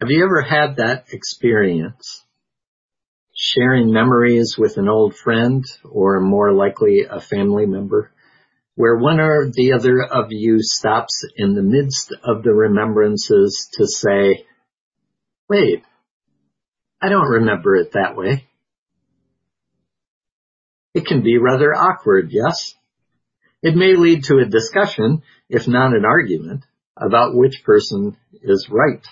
Have 0.00 0.10
you 0.10 0.24
ever 0.24 0.42
had 0.42 0.76
that 0.76 1.06
experience? 1.10 2.24
Sharing 3.34 3.92
memories 3.92 4.54
with 4.56 4.76
an 4.76 4.88
old 4.88 5.16
friend 5.16 5.64
or 5.84 6.20
more 6.20 6.52
likely 6.52 7.04
a 7.10 7.20
family 7.20 7.66
member 7.66 8.12
where 8.76 8.96
one 8.96 9.18
or 9.18 9.50
the 9.52 9.72
other 9.72 10.00
of 10.04 10.26
you 10.30 10.58
stops 10.60 11.24
in 11.34 11.54
the 11.54 11.62
midst 11.62 12.14
of 12.22 12.44
the 12.44 12.52
remembrances 12.54 13.68
to 13.72 13.88
say, 13.88 14.46
wait, 15.48 15.82
I 17.02 17.08
don't 17.08 17.28
remember 17.28 17.74
it 17.74 17.92
that 17.94 18.16
way. 18.16 18.46
It 20.94 21.06
can 21.06 21.24
be 21.24 21.38
rather 21.38 21.74
awkward, 21.74 22.28
yes? 22.30 22.74
It 23.62 23.74
may 23.74 23.96
lead 23.96 24.22
to 24.24 24.38
a 24.38 24.44
discussion, 24.44 25.22
if 25.48 25.66
not 25.66 25.92
an 25.92 26.04
argument, 26.04 26.64
about 26.96 27.34
which 27.34 27.64
person 27.64 28.16
is 28.42 28.68
right. 28.70 29.04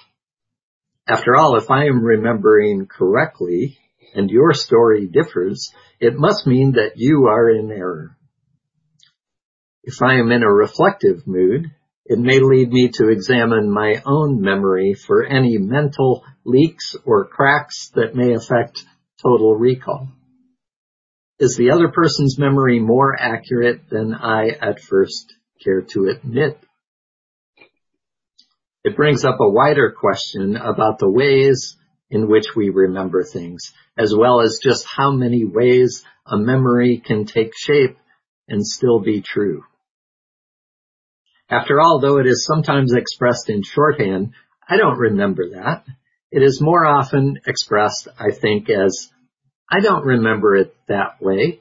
After 1.08 1.36
all, 1.36 1.56
if 1.56 1.70
I 1.70 1.86
am 1.86 2.02
remembering 2.02 2.86
correctly 2.86 3.78
and 4.14 4.28
your 4.30 4.52
story 4.54 5.06
differs, 5.06 5.72
it 6.00 6.14
must 6.16 6.46
mean 6.46 6.72
that 6.72 6.92
you 6.96 7.26
are 7.26 7.48
in 7.48 7.70
error. 7.70 8.16
If 9.84 10.02
I 10.02 10.14
am 10.14 10.32
in 10.32 10.42
a 10.42 10.52
reflective 10.52 11.26
mood, 11.26 11.70
it 12.04 12.18
may 12.18 12.40
lead 12.40 12.70
me 12.70 12.90
to 12.94 13.08
examine 13.08 13.70
my 13.70 14.02
own 14.04 14.40
memory 14.40 14.94
for 14.94 15.24
any 15.24 15.58
mental 15.58 16.24
leaks 16.44 16.96
or 17.04 17.28
cracks 17.28 17.90
that 17.94 18.16
may 18.16 18.34
affect 18.34 18.84
total 19.22 19.54
recall. 19.54 20.08
Is 21.38 21.56
the 21.56 21.70
other 21.70 21.88
person's 21.88 22.38
memory 22.38 22.80
more 22.80 23.14
accurate 23.16 23.90
than 23.90 24.14
I 24.14 24.48
at 24.48 24.80
first 24.80 25.34
care 25.62 25.82
to 25.82 26.08
admit? 26.08 26.58
It 28.86 28.94
brings 28.94 29.24
up 29.24 29.40
a 29.40 29.50
wider 29.50 29.90
question 29.90 30.54
about 30.54 31.00
the 31.00 31.10
ways 31.10 31.76
in 32.08 32.28
which 32.28 32.54
we 32.54 32.68
remember 32.68 33.24
things, 33.24 33.72
as 33.98 34.14
well 34.16 34.40
as 34.40 34.60
just 34.62 34.86
how 34.86 35.10
many 35.10 35.44
ways 35.44 36.04
a 36.24 36.36
memory 36.38 37.02
can 37.04 37.24
take 37.24 37.50
shape 37.56 37.98
and 38.46 38.64
still 38.64 39.00
be 39.00 39.22
true. 39.22 39.64
After 41.50 41.80
all, 41.80 41.98
though 41.98 42.18
it 42.18 42.28
is 42.28 42.46
sometimes 42.46 42.94
expressed 42.94 43.50
in 43.50 43.64
shorthand, 43.64 44.34
I 44.68 44.76
don't 44.76 44.98
remember 44.98 45.50
that. 45.54 45.84
It 46.30 46.44
is 46.44 46.62
more 46.62 46.86
often 46.86 47.40
expressed, 47.44 48.06
I 48.20 48.32
think, 48.40 48.70
as, 48.70 49.10
I 49.68 49.80
don't 49.80 50.04
remember 50.04 50.54
it 50.54 50.76
that 50.86 51.20
way. 51.20 51.60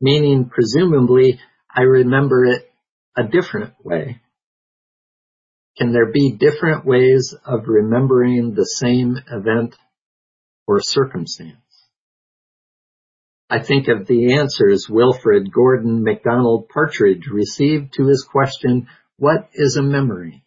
Meaning, 0.00 0.48
presumably, 0.48 1.40
I 1.74 1.82
remember 1.82 2.44
it 2.44 2.70
a 3.16 3.24
different 3.24 3.74
way. 3.84 4.21
Can 5.82 5.92
there 5.92 6.12
be 6.12 6.36
different 6.38 6.84
ways 6.84 7.34
of 7.44 7.66
remembering 7.66 8.54
the 8.54 8.62
same 8.62 9.16
event 9.28 9.74
or 10.64 10.78
circumstance? 10.80 11.56
I 13.50 13.64
think 13.64 13.88
of 13.88 14.06
the 14.06 14.34
answers 14.34 14.86
Wilfrid 14.88 15.52
Gordon 15.52 16.04
McDonald 16.04 16.68
Partridge 16.68 17.26
received 17.26 17.94
to 17.94 18.06
his 18.06 18.24
question, 18.30 18.86
what 19.16 19.48
is 19.54 19.74
a 19.74 19.82
memory? 19.82 20.44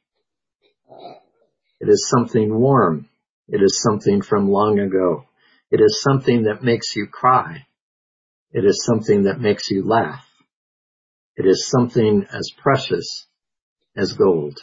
It 1.81 1.89
is 1.89 2.09
something 2.09 2.57
warm. 2.57 3.09
It 3.49 3.61
is 3.61 3.81
something 3.81 4.21
from 4.21 4.47
long 4.47 4.79
ago. 4.79 5.25
It 5.69 5.81
is 5.81 6.01
something 6.01 6.43
that 6.43 6.63
makes 6.63 6.95
you 6.95 7.07
cry. 7.07 7.65
It 8.53 8.63
is 8.63 8.85
something 8.85 9.23
that 9.23 9.41
makes 9.41 9.69
you 9.69 9.85
laugh. 9.85 10.25
It 11.35 11.45
is 11.45 11.67
something 11.67 12.25
as 12.31 12.53
precious 12.57 13.27
as 13.97 14.13
gold. 14.13 14.61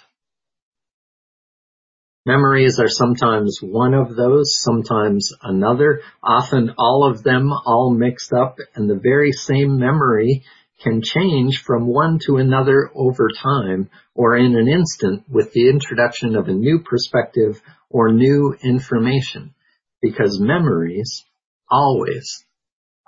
Memories 2.25 2.79
are 2.79 2.89
sometimes 2.89 3.59
one 3.61 3.95
of 3.95 4.15
those, 4.15 4.57
sometimes 4.63 5.33
another, 5.43 6.03
often 6.23 6.73
all 6.79 7.11
of 7.11 7.25
them 7.25 7.53
all 7.53 7.93
mixed 7.93 8.33
up, 8.33 8.59
and 8.77 8.89
the 8.89 9.01
very 9.03 9.33
same 9.33 9.77
memory 9.77 10.45
can 10.85 11.03
change 11.03 11.65
from 11.67 11.89
one 11.89 12.21
to 12.27 12.37
another 12.37 12.93
over 12.95 13.29
time 13.29 13.91
or 14.15 14.37
in 14.37 14.57
an 14.57 14.69
instant 14.69 15.25
with 15.29 15.53
the 15.53 15.69
introduction 15.69 16.37
of 16.37 16.47
a 16.47 16.53
new 16.53 16.79
perspective 16.85 17.61
or 17.91 18.13
new 18.13 18.55
information. 18.63 19.53
Because 20.01 20.39
memories 20.41 21.25
always 21.69 22.45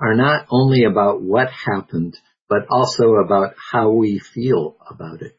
are 0.01 0.17
not 0.17 0.47
only 0.51 0.85
about 0.85 1.23
what 1.23 1.51
happened, 1.51 2.17
but 2.49 2.67
also 2.69 3.15
about 3.25 3.55
how 3.73 3.91
we 3.91 4.19
feel 4.19 4.77
about 4.91 5.23
it. 5.23 5.39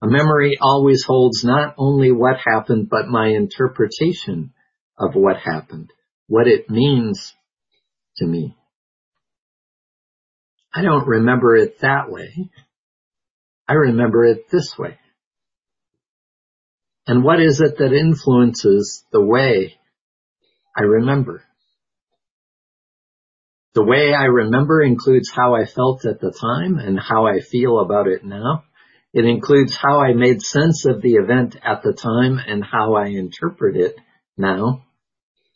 A 0.00 0.06
memory 0.06 0.58
always 0.60 1.04
holds 1.04 1.42
not 1.42 1.74
only 1.76 2.12
what 2.12 2.36
happened, 2.44 2.88
but 2.88 3.08
my 3.08 3.28
interpretation 3.28 4.52
of 4.96 5.14
what 5.14 5.38
happened, 5.38 5.92
what 6.28 6.46
it 6.46 6.70
means 6.70 7.34
to 8.16 8.26
me. 8.26 8.56
I 10.72 10.82
don't 10.82 11.06
remember 11.06 11.56
it 11.56 11.80
that 11.80 12.10
way. 12.10 12.50
I 13.66 13.72
remember 13.74 14.24
it 14.24 14.48
this 14.50 14.78
way. 14.78 14.98
And 17.06 17.24
what 17.24 17.40
is 17.40 17.60
it 17.60 17.78
that 17.78 17.92
influences 17.92 19.02
the 19.10 19.20
way 19.20 19.74
I 20.76 20.82
remember? 20.82 21.42
The 23.74 23.84
way 23.84 24.14
I 24.14 24.24
remember 24.24 24.82
includes 24.82 25.30
how 25.34 25.54
I 25.54 25.64
felt 25.64 26.04
at 26.04 26.20
the 26.20 26.32
time 26.32 26.78
and 26.78 26.98
how 27.00 27.26
I 27.26 27.40
feel 27.40 27.80
about 27.80 28.06
it 28.08 28.24
now. 28.24 28.64
It 29.12 29.24
includes 29.24 29.74
how 29.74 30.00
I 30.00 30.12
made 30.12 30.42
sense 30.42 30.84
of 30.86 31.00
the 31.00 31.14
event 31.14 31.56
at 31.62 31.82
the 31.82 31.92
time 31.94 32.38
and 32.46 32.62
how 32.62 32.94
I 32.94 33.06
interpret 33.06 33.76
it 33.76 33.96
now. 34.36 34.84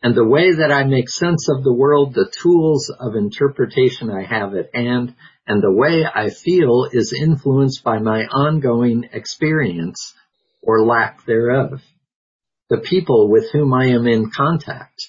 And 0.02 0.14
the 0.14 0.26
way 0.26 0.52
that 0.52 0.72
I 0.72 0.84
make 0.84 1.08
sense 1.08 1.48
of 1.48 1.62
the 1.62 1.72
world, 1.72 2.14
the 2.14 2.32
tools 2.42 2.90
of 2.98 3.14
interpretation 3.14 4.10
I 4.10 4.22
have 4.22 4.54
at 4.54 4.74
hand, 4.74 5.14
and 5.46 5.62
the 5.62 5.72
way 5.72 6.04
I 6.04 6.30
feel 6.30 6.88
is 6.90 7.12
influenced 7.12 7.84
by 7.84 7.98
my 7.98 8.24
ongoing 8.24 9.08
experience 9.12 10.14
or 10.62 10.84
lack 10.84 11.24
thereof. 11.26 11.82
The 12.70 12.78
people 12.78 13.30
with 13.30 13.50
whom 13.52 13.74
I 13.74 13.86
am 13.86 14.06
in 14.06 14.30
contact 14.30 15.08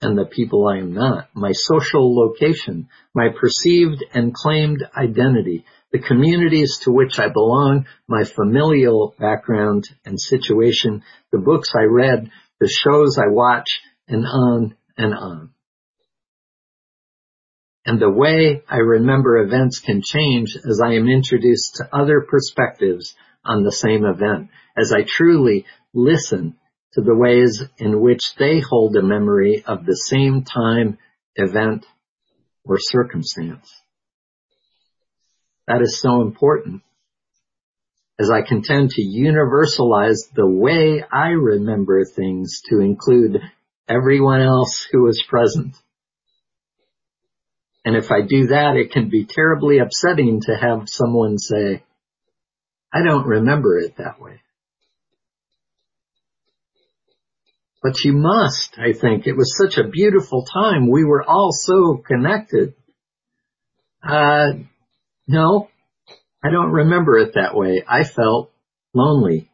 and 0.00 0.18
the 0.18 0.24
people 0.24 0.66
I 0.66 0.78
am 0.78 0.94
not, 0.94 1.28
my 1.34 1.52
social 1.52 2.16
location, 2.16 2.88
my 3.14 3.28
perceived 3.28 4.04
and 4.12 4.34
claimed 4.34 4.82
identity, 4.96 5.64
the 5.92 5.98
communities 5.98 6.78
to 6.82 6.90
which 6.90 7.18
I 7.18 7.28
belong, 7.28 7.86
my 8.08 8.24
familial 8.24 9.14
background 9.18 9.84
and 10.04 10.18
situation, 10.18 11.02
the 11.30 11.38
books 11.38 11.72
I 11.78 11.84
read, 11.84 12.30
the 12.60 12.68
shows 12.68 13.18
I 13.18 13.28
watch, 13.28 13.66
and 14.08 14.24
on 14.26 14.74
and 14.96 15.14
on. 15.14 15.50
And 17.84 18.00
the 18.00 18.10
way 18.10 18.62
I 18.68 18.76
remember 18.76 19.38
events 19.38 19.80
can 19.80 20.02
change 20.02 20.56
as 20.56 20.80
I 20.82 20.94
am 20.94 21.08
introduced 21.08 21.76
to 21.76 21.94
other 21.94 22.20
perspectives 22.28 23.14
on 23.44 23.64
the 23.64 23.72
same 23.72 24.04
event, 24.04 24.50
as 24.76 24.92
I 24.92 25.04
truly 25.06 25.66
listen 25.92 26.56
to 26.94 27.02
the 27.02 27.14
ways 27.14 27.62
in 27.78 28.00
which 28.00 28.34
they 28.38 28.60
hold 28.60 28.96
a 28.96 29.02
memory 29.02 29.64
of 29.66 29.84
the 29.84 29.96
same 29.96 30.44
time, 30.44 30.98
event, 31.34 31.84
or 32.64 32.76
circumstance. 32.78 33.81
That 35.66 35.80
is 35.80 36.00
so 36.00 36.22
important 36.22 36.82
as 38.18 38.30
I 38.30 38.42
contend 38.42 38.90
to 38.90 39.02
universalize 39.02 40.32
the 40.34 40.46
way 40.46 41.02
I 41.10 41.28
remember 41.28 42.04
things 42.04 42.60
to 42.68 42.80
include 42.80 43.40
everyone 43.88 44.40
else 44.40 44.86
who 44.90 45.02
was 45.02 45.22
present. 45.28 45.74
And 47.84 47.96
if 47.96 48.12
I 48.12 48.20
do 48.22 48.48
that, 48.48 48.76
it 48.76 48.92
can 48.92 49.08
be 49.08 49.26
terribly 49.28 49.78
upsetting 49.78 50.40
to 50.42 50.54
have 50.54 50.82
someone 50.86 51.38
say, 51.38 51.82
I 52.92 53.02
don't 53.02 53.26
remember 53.26 53.78
it 53.78 53.96
that 53.96 54.20
way. 54.20 54.40
But 57.82 58.04
you 58.04 58.12
must, 58.12 58.78
I 58.78 58.92
think. 58.92 59.26
It 59.26 59.36
was 59.36 59.56
such 59.56 59.76
a 59.76 59.88
beautiful 59.88 60.44
time. 60.44 60.88
We 60.88 61.04
were 61.04 61.24
all 61.24 61.50
so 61.50 61.96
connected. 61.96 62.74
Uh, 64.00 64.52
no, 65.26 65.68
I 66.42 66.50
don't 66.50 66.72
remember 66.72 67.18
it 67.18 67.34
that 67.34 67.54
way. 67.54 67.84
I 67.86 68.04
felt 68.04 68.50
lonely, 68.94 69.50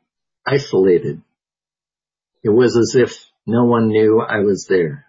isolated. 0.46 1.22
It 2.42 2.50
was 2.50 2.76
as 2.76 2.94
if 2.94 3.12
no 3.46 3.64
one 3.64 3.88
knew 3.88 4.20
I 4.20 4.40
was 4.40 4.66
there. 4.68 5.06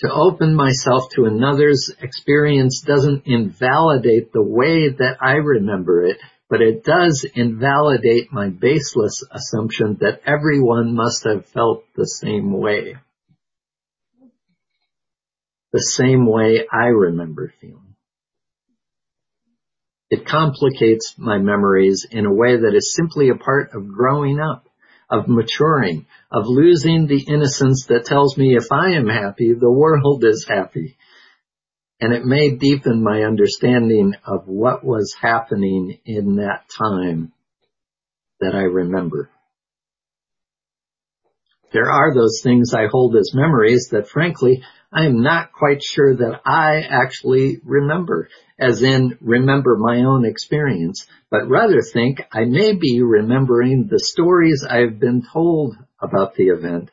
To 0.00 0.12
open 0.12 0.54
myself 0.54 1.10
to 1.14 1.24
another's 1.24 1.90
experience 2.00 2.82
doesn't 2.86 3.22
invalidate 3.26 4.30
the 4.32 4.42
way 4.42 4.90
that 4.90 5.16
I 5.22 5.34
remember 5.36 6.04
it, 6.04 6.18
but 6.50 6.60
it 6.60 6.84
does 6.84 7.26
invalidate 7.34 8.30
my 8.30 8.48
baseless 8.50 9.24
assumption 9.32 9.96
that 10.00 10.20
everyone 10.26 10.94
must 10.94 11.24
have 11.24 11.46
felt 11.46 11.84
the 11.94 12.04
same 12.04 12.52
way. 12.52 12.96
The 15.72 15.80
same 15.80 16.26
way 16.26 16.66
I 16.70 16.86
remember 16.86 17.52
feeling. 17.60 17.85
It 20.08 20.26
complicates 20.26 21.14
my 21.18 21.38
memories 21.38 22.06
in 22.10 22.26
a 22.26 22.32
way 22.32 22.56
that 22.56 22.74
is 22.74 22.94
simply 22.94 23.28
a 23.28 23.34
part 23.34 23.70
of 23.74 23.88
growing 23.88 24.38
up, 24.38 24.68
of 25.10 25.28
maturing, 25.28 26.06
of 26.30 26.44
losing 26.46 27.06
the 27.06 27.24
innocence 27.28 27.86
that 27.88 28.04
tells 28.04 28.36
me 28.36 28.56
if 28.56 28.70
I 28.70 28.92
am 28.92 29.08
happy, 29.08 29.52
the 29.52 29.70
world 29.70 30.24
is 30.24 30.46
happy. 30.48 30.96
And 32.00 32.12
it 32.12 32.24
may 32.24 32.50
deepen 32.56 33.02
my 33.02 33.22
understanding 33.22 34.14
of 34.24 34.46
what 34.46 34.84
was 34.84 35.16
happening 35.20 35.98
in 36.04 36.36
that 36.36 36.66
time 36.78 37.32
that 38.40 38.54
I 38.54 38.62
remember. 38.62 39.30
There 41.72 41.90
are 41.90 42.14
those 42.14 42.40
things 42.42 42.72
I 42.74 42.86
hold 42.90 43.16
as 43.16 43.32
memories 43.34 43.88
that 43.90 44.08
frankly, 44.08 44.62
I 44.96 45.04
am 45.04 45.20
not 45.20 45.52
quite 45.52 45.82
sure 45.82 46.16
that 46.16 46.40
I 46.46 46.80
actually 46.80 47.58
remember, 47.62 48.30
as 48.58 48.80
in 48.80 49.18
remember 49.20 49.76
my 49.76 50.04
own 50.04 50.24
experience, 50.24 51.06
but 51.30 51.50
rather 51.50 51.82
think 51.82 52.22
I 52.32 52.46
may 52.46 52.72
be 52.72 53.02
remembering 53.02 53.88
the 53.90 53.98
stories 53.98 54.64
I've 54.66 54.98
been 54.98 55.22
told 55.30 55.76
about 56.00 56.34
the 56.34 56.44
event, 56.44 56.90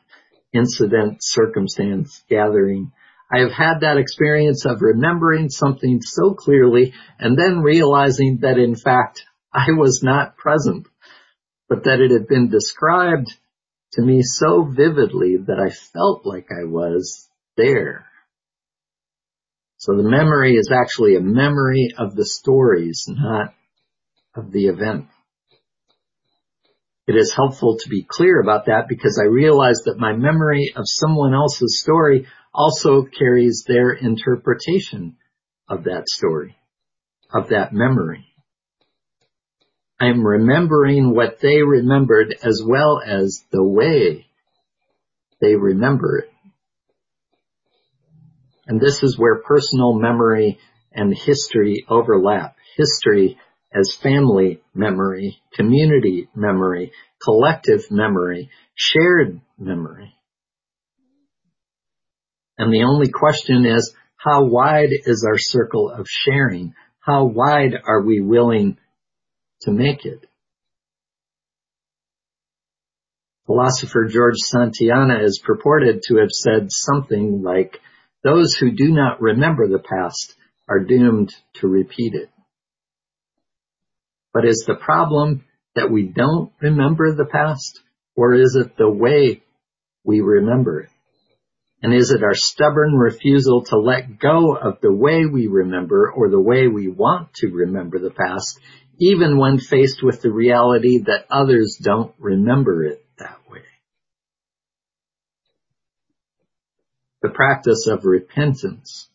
incident, 0.51 1.19
circumstance, 1.21 2.21
gathering. 2.29 2.91
I 3.33 3.39
have 3.39 3.53
had 3.53 3.79
that 3.79 3.97
experience 3.97 4.65
of 4.65 4.81
remembering 4.81 5.47
something 5.49 6.01
so 6.01 6.33
clearly 6.33 6.93
and 7.19 7.39
then 7.39 7.61
realizing 7.61 8.39
that 8.41 8.57
in 8.57 8.75
fact 8.75 9.23
I 9.53 9.67
was 9.71 10.01
not 10.03 10.35
present, 10.35 10.87
but 11.69 11.85
that 11.85 12.01
it 12.01 12.11
had 12.11 12.27
been 12.27 12.49
described 12.49 13.33
to 13.93 14.01
me 14.01 14.23
so 14.23 14.63
vividly 14.63 15.37
that 15.37 15.57
I 15.57 15.69
felt 15.69 16.25
like 16.25 16.47
I 16.51 16.65
was 16.65 17.29
there. 17.57 18.05
So 19.77 19.97
the 19.97 20.09
memory 20.09 20.55
is 20.55 20.71
actually 20.71 21.15
a 21.15 21.21
memory 21.21 21.89
of 21.97 22.15
the 22.15 22.25
stories, 22.25 23.05
not 23.07 23.53
of 24.35 24.51
the 24.51 24.67
event. 24.67 25.07
It 27.05 27.17
is 27.17 27.33
helpful 27.35 27.77
to 27.77 27.89
be 27.89 28.05
clear 28.07 28.39
about 28.39 28.67
that 28.67 28.85
because 28.87 29.19
I 29.21 29.27
realize 29.27 29.81
that 29.85 29.99
my 29.99 30.13
memory 30.13 30.71
of 30.75 30.85
someone 30.85 31.33
else's 31.33 31.81
story 31.81 32.27
also 32.53 33.03
carries 33.03 33.65
their 33.67 33.91
interpretation 33.91 35.17
of 35.67 35.83
that 35.83 36.07
story, 36.07 36.55
of 37.33 37.49
that 37.49 37.73
memory. 37.73 38.25
I 39.99 40.07
am 40.07 40.25
remembering 40.25 41.13
what 41.13 41.39
they 41.41 41.61
remembered 41.61 42.35
as 42.41 42.61
well 42.65 43.01
as 43.05 43.43
the 43.51 43.63
way 43.63 44.27
they 45.41 45.55
remember 45.55 46.19
it. 46.19 46.32
And 48.65 48.79
this 48.79 49.03
is 49.03 49.17
where 49.17 49.41
personal 49.41 49.93
memory 49.93 50.59
and 50.93 51.13
history 51.15 51.85
overlap. 51.89 52.55
History 52.77 53.37
as 53.73 53.97
family 54.01 54.61
memory, 54.73 55.41
community 55.53 56.29
memory, 56.35 56.91
collective 57.21 57.89
memory, 57.89 58.49
shared 58.75 59.41
memory. 59.57 60.13
And 62.57 62.71
the 62.71 62.83
only 62.83 63.09
question 63.09 63.65
is, 63.65 63.93
how 64.15 64.45
wide 64.45 64.91
is 64.91 65.25
our 65.27 65.37
circle 65.37 65.89
of 65.89 66.07
sharing? 66.07 66.75
How 66.99 67.25
wide 67.25 67.73
are 67.85 68.01
we 68.01 68.21
willing 68.21 68.77
to 69.61 69.71
make 69.71 70.05
it? 70.05 70.25
Philosopher 73.45 74.05
George 74.05 74.37
Santayana 74.37 75.21
is 75.23 75.41
purported 75.43 76.03
to 76.03 76.17
have 76.17 76.31
said 76.31 76.67
something 76.69 77.41
like, 77.43 77.81
those 78.23 78.53
who 78.53 78.71
do 78.71 78.91
not 78.91 79.21
remember 79.21 79.67
the 79.67 79.79
past 79.79 80.33
are 80.67 80.79
doomed 80.79 81.33
to 81.55 81.67
repeat 81.67 82.13
it. 82.13 82.29
But 84.33 84.45
is 84.45 84.63
the 84.65 84.75
problem 84.75 85.45
that 85.75 85.91
we 85.91 86.03
don't 86.03 86.51
remember 86.61 87.13
the 87.13 87.25
past 87.25 87.79
or 88.15 88.33
is 88.33 88.55
it 88.55 88.77
the 88.77 88.89
way 88.89 89.43
we 90.03 90.21
remember 90.21 90.81
it? 90.81 90.89
And 91.81 91.93
is 91.93 92.11
it 92.11 92.23
our 92.23 92.33
stubborn 92.33 92.93
refusal 92.93 93.65
to 93.65 93.77
let 93.77 94.17
go 94.17 94.55
of 94.55 94.79
the 94.81 94.93
way 94.93 95.25
we 95.25 95.47
remember 95.47 96.11
or 96.11 96.29
the 96.29 96.39
way 96.39 96.67
we 96.67 96.87
want 96.87 97.33
to 97.35 97.49
remember 97.49 97.99
the 97.99 98.09
past, 98.09 98.57
even 98.99 99.37
when 99.37 99.59
faced 99.59 100.01
with 100.01 100.21
the 100.21 100.31
reality 100.31 100.99
that 100.99 101.25
others 101.29 101.77
don't 101.83 102.15
remember 102.19 102.85
it 102.85 103.05
that 103.19 103.37
way? 103.49 103.63
The 107.23 107.29
practice 107.29 107.87
of 107.87 108.03
repentance, 108.03 109.09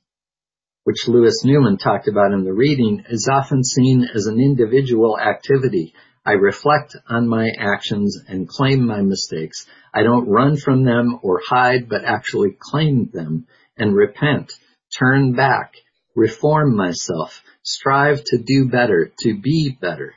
which 0.84 1.06
Louis 1.06 1.44
Newman 1.44 1.76
talked 1.76 2.08
about 2.08 2.32
in 2.32 2.42
the 2.42 2.54
reading, 2.54 3.04
is 3.10 3.28
often 3.30 3.62
seen 3.62 4.02
as 4.14 4.24
an 4.24 4.40
individual 4.40 5.20
activity. 5.20 5.92
I 6.24 6.32
reflect 6.32 6.96
on 7.06 7.28
my 7.28 7.50
actions 7.58 8.18
and 8.26 8.48
claim 8.48 8.86
my 8.86 9.02
mistakes. 9.02 9.66
I 9.92 10.04
don't 10.04 10.26
run 10.26 10.56
from 10.56 10.84
them 10.84 11.18
or 11.22 11.42
hide, 11.46 11.90
but 11.90 12.02
actually 12.02 12.56
claim 12.58 13.10
them 13.12 13.46
and 13.76 13.94
repent, 13.94 14.54
turn 14.98 15.34
back, 15.34 15.74
reform 16.16 16.74
myself, 16.74 17.42
strive 17.62 18.24
to 18.24 18.38
do 18.38 18.70
better, 18.70 19.12
to 19.20 19.38
be 19.38 19.76
better. 19.78 20.14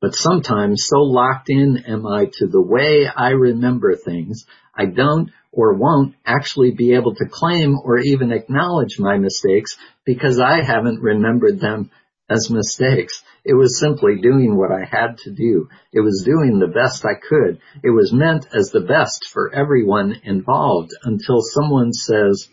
But 0.00 0.14
sometimes 0.14 0.86
so 0.86 1.00
locked 1.00 1.50
in 1.50 1.84
am 1.86 2.06
I 2.06 2.26
to 2.38 2.46
the 2.46 2.62
way 2.62 3.06
I 3.06 3.30
remember 3.30 3.96
things, 3.96 4.46
I 4.74 4.86
don't 4.86 5.30
or 5.52 5.74
won't 5.74 6.14
actually 6.24 6.70
be 6.70 6.94
able 6.94 7.14
to 7.16 7.28
claim 7.28 7.76
or 7.84 7.98
even 7.98 8.32
acknowledge 8.32 8.98
my 8.98 9.18
mistakes 9.18 9.76
because 10.06 10.38
I 10.38 10.62
haven't 10.62 11.02
remembered 11.02 11.60
them 11.60 11.90
as 12.30 12.50
mistakes. 12.50 13.22
It 13.44 13.54
was 13.54 13.80
simply 13.80 14.20
doing 14.22 14.56
what 14.56 14.70
I 14.70 14.84
had 14.84 15.18
to 15.24 15.30
do. 15.30 15.68
It 15.92 16.00
was 16.00 16.22
doing 16.24 16.58
the 16.58 16.72
best 16.72 17.04
I 17.04 17.14
could. 17.14 17.60
It 17.82 17.90
was 17.90 18.12
meant 18.12 18.46
as 18.54 18.70
the 18.70 18.80
best 18.80 19.26
for 19.32 19.52
everyone 19.52 20.20
involved 20.22 20.92
until 21.02 21.40
someone 21.40 21.92
says, 21.92 22.48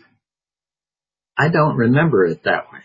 I 1.38 1.48
don't 1.48 1.76
remember 1.76 2.26
it 2.26 2.42
that 2.42 2.64
way. 2.72 2.80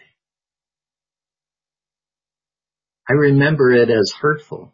I 3.10 3.14
remember 3.14 3.72
it 3.72 3.90
as 3.90 4.14
hurtful, 4.18 4.74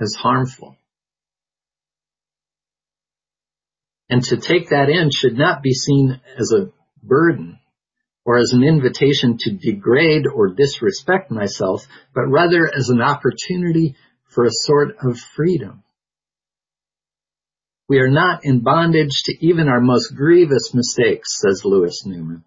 as 0.00 0.14
harmful. 0.14 0.76
And 4.08 4.22
to 4.24 4.38
take 4.38 4.70
that 4.70 4.88
in 4.88 5.10
should 5.10 5.36
not 5.36 5.62
be 5.62 5.74
seen 5.74 6.20
as 6.38 6.52
a 6.52 6.70
burden 7.02 7.58
or 8.24 8.38
as 8.38 8.52
an 8.52 8.64
invitation 8.64 9.36
to 9.38 9.52
degrade 9.52 10.26
or 10.26 10.48
disrespect 10.48 11.30
myself, 11.30 11.86
but 12.14 12.26
rather 12.26 12.70
as 12.74 12.88
an 12.88 13.02
opportunity 13.02 13.94
for 14.24 14.44
a 14.44 14.50
sort 14.50 14.96
of 15.02 15.18
freedom. 15.18 15.82
We 17.88 18.00
are 18.00 18.10
not 18.10 18.44
in 18.44 18.60
bondage 18.60 19.22
to 19.24 19.46
even 19.46 19.68
our 19.68 19.80
most 19.80 20.14
grievous 20.14 20.74
mistakes, 20.74 21.40
says 21.40 21.64
Louis 21.64 22.04
Newman. 22.04 22.44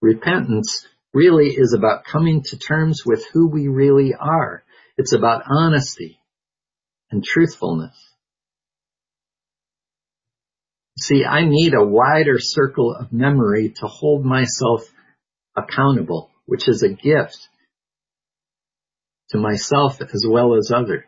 Repentance 0.00 0.86
really 1.18 1.48
is 1.48 1.74
about 1.76 2.04
coming 2.04 2.42
to 2.44 2.58
terms 2.58 3.02
with 3.04 3.26
who 3.32 3.48
we 3.48 3.66
really 3.66 4.14
are. 4.18 4.62
It's 4.96 5.12
about 5.12 5.42
honesty 5.50 6.20
and 7.10 7.24
truthfulness. 7.24 7.96
See, 10.98 11.24
I 11.24 11.44
need 11.44 11.74
a 11.74 11.84
wider 11.84 12.36
circle 12.38 12.94
of 12.94 13.12
memory 13.12 13.74
to 13.80 13.86
hold 13.86 14.24
myself 14.24 14.82
accountable, 15.56 16.30
which 16.46 16.68
is 16.68 16.82
a 16.82 16.88
gift 16.88 17.48
to 19.30 19.38
myself 19.38 20.00
as 20.00 20.24
well 20.28 20.56
as 20.56 20.72
others. 20.74 21.04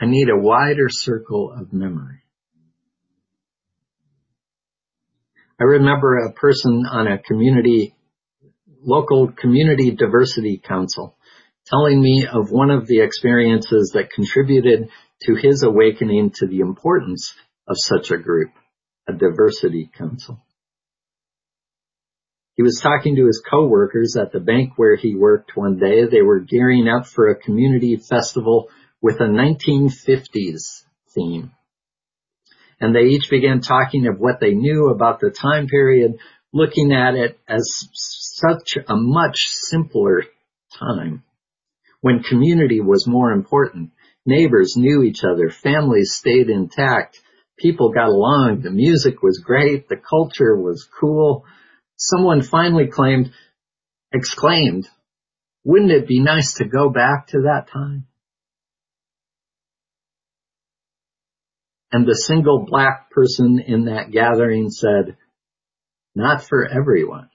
I 0.00 0.06
need 0.06 0.28
a 0.28 0.40
wider 0.40 0.88
circle 0.88 1.52
of 1.56 1.72
memory. 1.72 2.22
I 5.60 5.64
remember 5.64 6.16
a 6.16 6.32
person 6.32 6.84
on 6.90 7.06
a 7.06 7.18
community, 7.18 7.94
local 8.82 9.30
community 9.30 9.90
diversity 9.90 10.58
council 10.66 11.18
telling 11.66 12.00
me 12.00 12.26
of 12.32 12.50
one 12.50 12.70
of 12.70 12.86
the 12.86 13.00
experiences 13.02 13.92
that 13.94 14.10
contributed 14.10 14.88
to 15.24 15.34
his 15.34 15.62
awakening 15.62 16.32
to 16.36 16.46
the 16.46 16.60
importance 16.60 17.34
of 17.68 17.76
such 17.78 18.10
a 18.10 18.16
group, 18.16 18.50
a 19.06 19.12
diversity 19.12 19.90
council. 19.98 20.42
He 22.56 22.62
was 22.62 22.80
talking 22.82 23.16
to 23.16 23.26
his 23.26 23.42
coworkers 23.48 24.16
at 24.18 24.32
the 24.32 24.40
bank 24.40 24.72
where 24.76 24.96
he 24.96 25.14
worked 25.14 25.56
one 25.56 25.78
day. 25.78 26.06
They 26.06 26.22
were 26.22 26.40
gearing 26.40 26.88
up 26.88 27.06
for 27.06 27.28
a 27.28 27.38
community 27.38 27.96
festival 27.96 28.68
with 29.02 29.20
a 29.20 29.24
1950s 29.24 30.84
theme 31.14 31.52
and 32.80 32.94
they 32.94 33.08
each 33.08 33.28
began 33.30 33.60
talking 33.60 34.06
of 34.06 34.18
what 34.18 34.40
they 34.40 34.52
knew 34.52 34.88
about 34.88 35.20
the 35.20 35.30
time 35.30 35.66
period, 35.66 36.18
looking 36.52 36.92
at 36.92 37.14
it 37.14 37.38
as 37.48 37.68
such 37.92 38.76
a 38.76 38.96
much 38.96 39.36
simpler 39.68 40.24
time 40.78 41.22
when 42.00 42.22
community 42.22 42.80
was 42.80 43.06
more 43.06 43.32
important. 43.32 43.90
Neighbors 44.24 44.74
knew 44.76 45.02
each 45.02 45.22
other, 45.24 45.50
families 45.50 46.14
stayed 46.16 46.48
intact, 46.48 47.20
People 47.60 47.92
got 47.92 48.08
along. 48.08 48.62
The 48.62 48.70
music 48.70 49.22
was 49.22 49.42
great. 49.44 49.88
The 49.88 49.96
culture 49.96 50.56
was 50.56 50.88
cool. 50.98 51.44
Someone 51.96 52.42
finally 52.42 52.86
claimed, 52.86 53.32
exclaimed, 54.12 54.88
wouldn't 55.62 55.90
it 55.90 56.08
be 56.08 56.20
nice 56.20 56.54
to 56.54 56.64
go 56.64 56.88
back 56.88 57.28
to 57.28 57.42
that 57.42 57.68
time? 57.70 58.06
And 61.92 62.06
the 62.06 62.14
single 62.14 62.66
black 62.68 63.10
person 63.10 63.60
in 63.66 63.86
that 63.86 64.10
gathering 64.12 64.70
said, 64.70 65.16
not 66.14 66.44
for 66.44 66.66
everyone. 66.66 67.30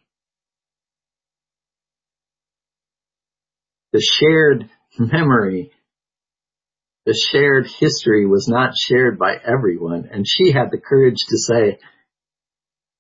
The 3.92 4.02
shared 4.02 4.70
memory, 5.00 5.72
the 7.06 7.14
shared 7.32 7.68
history 7.80 8.26
was 8.26 8.48
not 8.48 8.74
shared 8.78 9.20
by 9.20 9.36
everyone. 9.36 10.10
And 10.12 10.26
she 10.28 10.52
had 10.52 10.72
the 10.72 10.80
courage 10.80 11.24
to 11.28 11.38
say, 11.38 11.80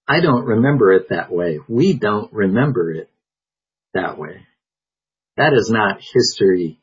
I 0.08 0.22
don't 0.22 0.46
remember 0.46 0.94
it 0.94 1.10
that 1.10 1.32
way. 1.32 1.60
We 1.68 1.98
don't 1.98 2.32
remember 2.32 2.92
it 2.92 3.10
that 3.94 4.18
way. 4.18 4.46
That 5.38 5.54
is 5.54 5.70
not 5.70 6.00
history 6.14 6.80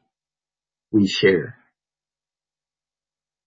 we 0.90 1.06
share. 1.06 1.56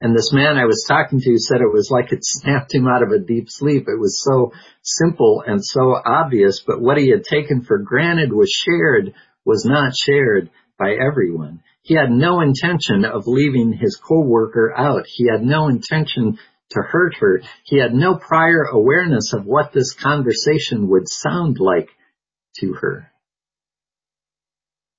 And 0.01 0.15
this 0.15 0.33
man 0.33 0.57
I 0.57 0.65
was 0.65 0.85
talking 0.87 1.19
to 1.21 1.37
said 1.37 1.61
it 1.61 1.73
was 1.73 1.89
like 1.89 2.11
it 2.11 2.19
snapped 2.21 2.73
him 2.73 2.87
out 2.87 3.01
of 3.01 3.11
a 3.11 3.19
deep 3.19 3.49
sleep. 3.49 3.87
It 3.87 3.99
was 3.99 4.21
so 4.23 4.51
simple 4.83 5.43
and 5.45 5.63
so 5.63 5.95
obvious, 6.05 6.61
but 6.65 6.81
what 6.81 6.97
he 6.97 7.09
had 7.09 7.23
taken 7.23 7.61
for 7.61 7.77
granted 7.77 8.33
was 8.33 8.51
shared 8.51 9.13
was 9.45 9.63
not 9.65 9.95
shared 9.95 10.49
by 10.77 10.93
everyone. 10.93 11.61
He 11.81 11.95
had 11.95 12.09
no 12.09 12.41
intention 12.41 13.05
of 13.05 13.27
leaving 13.27 13.71
his 13.71 13.95
coworker 13.95 14.73
out. 14.75 15.05
He 15.07 15.27
had 15.31 15.43
no 15.43 15.67
intention 15.67 16.39
to 16.71 16.81
hurt 16.81 17.15
her. 17.19 17.41
He 17.63 17.77
had 17.77 17.93
no 17.93 18.15
prior 18.15 18.63
awareness 18.63 19.33
of 19.33 19.45
what 19.45 19.71
this 19.71 19.93
conversation 19.93 20.89
would 20.89 21.07
sound 21.07 21.57
like 21.59 21.89
to 22.59 22.73
her. 22.73 23.11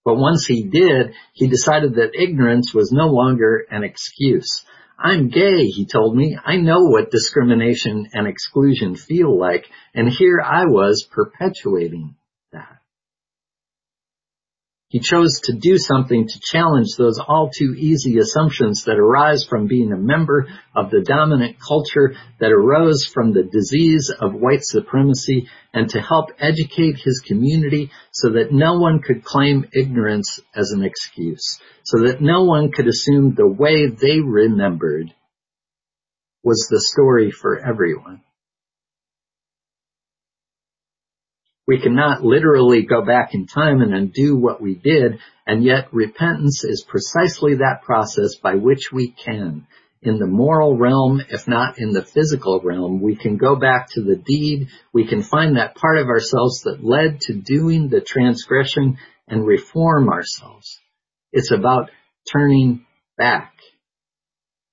But 0.04 0.16
once 0.16 0.46
he 0.46 0.62
did, 0.62 1.14
he 1.32 1.48
decided 1.48 1.96
that 1.96 2.14
ignorance 2.14 2.72
was 2.72 2.92
no 2.92 3.08
longer 3.08 3.66
an 3.68 3.82
excuse. 3.82 4.64
I'm 4.98 5.28
gay, 5.28 5.66
he 5.66 5.86
told 5.86 6.16
me. 6.16 6.38
I 6.42 6.56
know 6.56 6.84
what 6.84 7.10
discrimination 7.10 8.08
and 8.12 8.26
exclusion 8.26 8.96
feel 8.96 9.38
like, 9.38 9.66
and 9.94 10.08
here 10.08 10.40
I 10.40 10.64
was 10.64 11.06
perpetuating 11.10 12.16
that. 12.52 12.78
He 14.88 15.00
chose 15.00 15.40
to 15.44 15.52
do 15.52 15.78
something 15.78 16.28
to 16.28 16.40
challenge 16.40 16.94
those 16.96 17.18
all 17.18 17.50
too 17.50 17.74
easy 17.76 18.18
assumptions 18.18 18.84
that 18.84 18.98
arise 18.98 19.44
from 19.44 19.66
being 19.66 19.92
a 19.92 19.96
member 19.96 20.46
of 20.76 20.90
the 20.90 21.00
dominant 21.00 21.56
culture 21.58 22.14
that 22.38 22.52
arose 22.52 23.04
from 23.04 23.32
the 23.32 23.42
disease 23.42 24.12
of 24.20 24.34
white 24.34 24.62
supremacy 24.62 25.48
and 25.74 25.88
to 25.90 26.00
help 26.00 26.30
educate 26.38 26.98
his 26.98 27.20
community 27.26 27.90
so 28.12 28.30
that 28.30 28.52
no 28.52 28.78
one 28.78 29.00
could 29.02 29.24
claim 29.24 29.68
ignorance 29.72 30.38
as 30.54 30.70
an 30.70 30.84
excuse, 30.84 31.60
so 31.82 32.04
that 32.04 32.20
no 32.20 32.44
one 32.44 32.70
could 32.70 32.86
assume 32.86 33.34
the 33.34 33.48
way 33.48 33.88
they 33.88 34.20
remembered 34.20 35.12
was 36.44 36.68
the 36.70 36.80
story 36.80 37.32
for 37.32 37.58
everyone. 37.58 38.22
We 41.66 41.80
cannot 41.80 42.22
literally 42.22 42.82
go 42.82 43.04
back 43.04 43.34
in 43.34 43.46
time 43.46 43.82
and 43.82 43.92
undo 43.92 44.36
what 44.36 44.62
we 44.62 44.74
did, 44.74 45.18
and 45.46 45.64
yet 45.64 45.92
repentance 45.92 46.64
is 46.64 46.86
precisely 46.88 47.56
that 47.56 47.82
process 47.82 48.36
by 48.36 48.54
which 48.54 48.92
we 48.92 49.10
can. 49.10 49.66
In 50.02 50.18
the 50.18 50.26
moral 50.26 50.76
realm, 50.76 51.20
if 51.28 51.48
not 51.48 51.78
in 51.78 51.92
the 51.92 52.04
physical 52.04 52.60
realm, 52.62 53.00
we 53.00 53.16
can 53.16 53.36
go 53.36 53.56
back 53.56 53.88
to 53.90 54.02
the 54.02 54.14
deed, 54.14 54.68
we 54.92 55.08
can 55.08 55.22
find 55.22 55.56
that 55.56 55.74
part 55.74 55.98
of 55.98 56.06
ourselves 56.06 56.62
that 56.62 56.84
led 56.84 57.20
to 57.22 57.34
doing 57.34 57.88
the 57.88 58.00
transgression 58.00 58.98
and 59.26 59.44
reform 59.44 60.08
ourselves. 60.08 60.78
It's 61.32 61.50
about 61.50 61.90
turning 62.32 62.86
back 63.18 63.54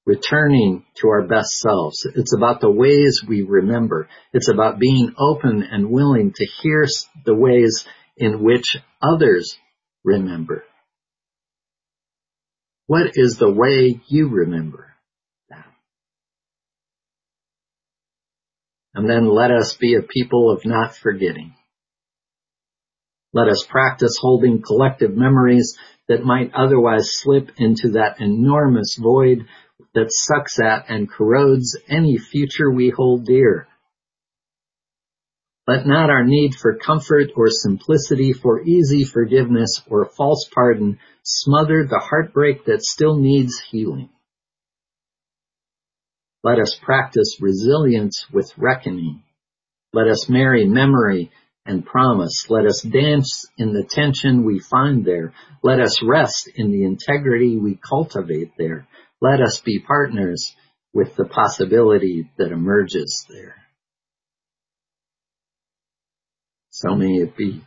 returning 0.05 0.85
to 0.95 1.07
our 1.09 1.25
best 1.25 1.51
selves. 1.59 2.05
It's 2.15 2.35
about 2.35 2.59
the 2.59 2.71
ways 2.71 3.21
we 3.27 3.41
remember. 3.41 4.09
It's 4.33 4.49
about 4.49 4.79
being 4.79 5.13
open 5.17 5.63
and 5.69 5.89
willing 5.89 6.33
to 6.35 6.45
hear 6.61 6.85
the 7.25 7.35
ways 7.35 7.85
in 8.17 8.43
which 8.43 8.77
others 9.01 9.57
remember. 10.03 10.63
What 12.87 13.11
is 13.15 13.37
the 13.37 13.51
way 13.51 14.01
you 14.07 14.27
remember 14.27 14.93
that? 15.49 15.65
And 18.93 19.09
then 19.09 19.25
let 19.25 19.51
us 19.51 19.77
be 19.79 19.95
a 19.95 20.01
people 20.01 20.51
of 20.51 20.65
not 20.65 20.95
forgetting. 20.95 21.55
Let 23.31 23.47
us 23.47 23.65
practice 23.67 24.17
holding 24.19 24.61
collective 24.61 25.15
memories 25.15 25.75
that 26.07 26.23
might 26.23 26.51
otherwise 26.53 27.09
slip 27.09 27.51
into 27.57 27.91
that 27.93 28.19
enormous 28.19 28.97
void 29.01 29.45
that 29.93 30.07
sucks 30.09 30.59
at 30.59 30.89
and 30.89 31.09
corrodes 31.09 31.77
any 31.87 32.17
future 32.17 32.71
we 32.71 32.89
hold 32.89 33.25
dear. 33.25 33.67
Let 35.65 35.87
not 35.87 36.09
our 36.09 36.25
need 36.25 36.55
for 36.55 36.77
comfort 36.77 37.31
or 37.37 37.47
simplicity, 37.49 38.33
for 38.33 38.61
easy 38.61 39.05
forgiveness 39.05 39.81
or 39.87 40.09
false 40.17 40.49
pardon 40.53 40.99
smother 41.23 41.85
the 41.85 41.99
heartbreak 41.99 42.65
that 42.65 42.83
still 42.83 43.17
needs 43.17 43.61
healing. 43.71 44.09
Let 46.43 46.59
us 46.59 46.77
practice 46.83 47.37
resilience 47.39 48.25
with 48.33 48.51
reckoning. 48.57 49.23
Let 49.93 50.09
us 50.09 50.27
marry 50.27 50.65
memory 50.65 51.31
and 51.65 51.85
promise. 51.85 52.47
Let 52.49 52.65
us 52.65 52.81
dance 52.81 53.45
in 53.57 53.71
the 53.71 53.87
tension 53.89 54.43
we 54.43 54.59
find 54.59 55.05
there. 55.05 55.33
Let 55.61 55.79
us 55.79 56.03
rest 56.03 56.49
in 56.53 56.71
the 56.71 56.83
integrity 56.83 57.57
we 57.57 57.79
cultivate 57.89 58.51
there. 58.57 58.85
Let 59.23 59.39
us 59.39 59.61
be 59.63 59.79
partners 59.79 60.53
with 60.91 61.15
the 61.15 61.23
possibility 61.23 62.29
that 62.37 62.51
emerges 62.51 63.25
there. 63.29 63.55
So 66.71 66.93
may 66.95 67.13
it 67.21 67.37
be. 67.37 67.63